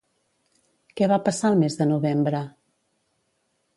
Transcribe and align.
Què 1.01 1.09
va 1.11 1.19
passar 1.27 1.51
el 1.55 1.61
mes 1.65 1.77
de 1.81 1.87
novembre? 1.93 2.41